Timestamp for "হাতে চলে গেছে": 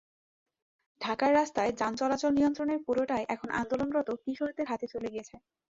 4.71-5.35